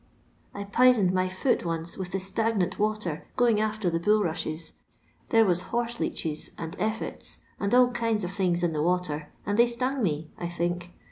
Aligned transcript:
I 0.51 0.63
poisoned 0.63 1.13
my 1.13 1.29
foot 1.29 1.63
once 1.63 1.95
with 1.95 2.09
the 2.11 2.19
stagnant 2.19 2.79
water 2.79 3.27
going 3.35 3.61
after 3.61 3.87
the 3.87 3.99
bulrushes,— 3.99 4.73
there 5.29 5.45
was 5.45 5.65
horseleeches, 5.69 6.49
and 6.57 6.75
efiets, 6.79 7.41
and 7.59 7.71
all 7.75 7.91
kinds 7.91 8.23
of 8.23 8.31
things 8.31 8.63
in 8.63 8.73
the 8.73 8.81
water, 8.81 9.31
and 9.45 9.59
they 9.59 9.67
stung 9.67 10.01
me, 10.01 10.31
I 10.39 10.49
think. 10.49 10.89